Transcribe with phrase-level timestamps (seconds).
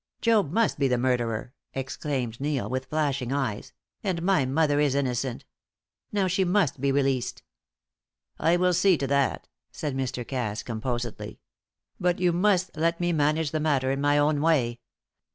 [0.19, 3.71] "Job must be the murderer!" exclaimed Neil, with flashing eyes,
[4.03, 5.45] "and my mother is innocent.
[6.11, 7.43] Now she must be released."
[8.39, 10.27] "I will see to that," said Mr.
[10.27, 11.39] Cass, composedly.
[11.99, 14.79] "But you must let me manage the matter in my own way.